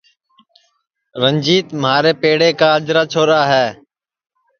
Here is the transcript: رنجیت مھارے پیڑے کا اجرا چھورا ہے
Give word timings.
رنجیت 1.21 1.67
مھارے 1.81 2.11
پیڑے 2.21 2.49
کا 2.59 2.67
اجرا 2.77 3.03
چھورا 3.11 3.41
ہے 3.53 3.67